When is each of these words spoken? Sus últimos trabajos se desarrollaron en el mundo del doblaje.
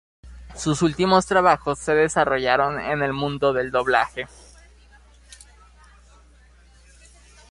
Sus 0.55 0.81
últimos 0.81 1.27
trabajos 1.27 1.77
se 1.77 1.93
desarrollaron 1.93 2.79
en 2.79 3.03
el 3.03 3.13
mundo 3.13 3.53
del 3.53 3.69
doblaje. 3.69 4.27